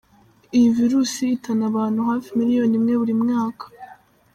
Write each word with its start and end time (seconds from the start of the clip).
Iyi 0.57 0.67
virusi 0.77 1.17
ihitana 1.23 1.63
abantu 1.71 1.99
hafi 2.09 2.29
miliyoni 2.39 2.73
imwe 2.79 2.93
buri 2.99 3.13
mwaka. 3.21 3.65